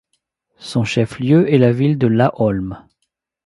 [0.57, 2.83] Son chef-lieu est la ville de Laholm.